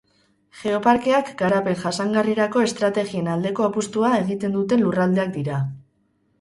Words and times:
Geoparkeak 0.61 1.29
garapen 1.41 1.77
jasangarrirako 1.83 2.65
estrategien 2.69 3.31
aldeko 3.35 3.69
apustua 3.69 4.13
egiten 4.25 4.59
duten 4.59 4.85
lurraldeak 4.89 5.35
dira. 5.41 5.65